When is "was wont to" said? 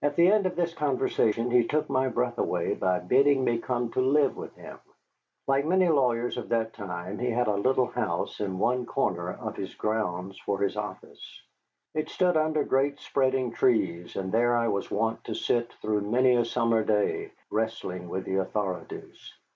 14.68-15.34